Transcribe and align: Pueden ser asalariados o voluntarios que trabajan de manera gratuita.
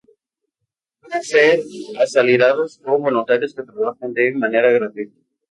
Pueden 0.99 1.21
ser 1.21 1.59
asalariados 1.99 2.81
o 2.85 2.97
voluntarios 2.97 3.53
que 3.53 3.61
trabajan 3.61 4.11
de 4.15 4.31
manera 4.33 4.71
gratuita. 4.71 5.13